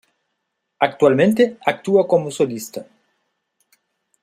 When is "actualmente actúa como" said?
0.79-2.31